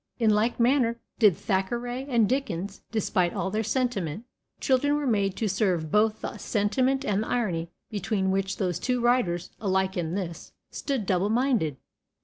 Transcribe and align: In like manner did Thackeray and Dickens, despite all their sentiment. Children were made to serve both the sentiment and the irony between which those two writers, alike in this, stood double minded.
In 0.17 0.31
like 0.31 0.59
manner 0.59 0.99
did 1.19 1.37
Thackeray 1.37 2.07
and 2.09 2.27
Dickens, 2.27 2.81
despite 2.91 3.35
all 3.35 3.51
their 3.51 3.61
sentiment. 3.61 4.25
Children 4.59 4.95
were 4.95 5.05
made 5.05 5.35
to 5.37 5.47
serve 5.47 5.91
both 5.91 6.21
the 6.21 6.37
sentiment 6.39 7.05
and 7.05 7.21
the 7.21 7.27
irony 7.27 7.69
between 7.91 8.31
which 8.31 8.57
those 8.57 8.79
two 8.79 8.99
writers, 8.99 9.51
alike 9.59 9.95
in 9.97 10.15
this, 10.15 10.53
stood 10.71 11.05
double 11.05 11.29
minded. 11.29 11.77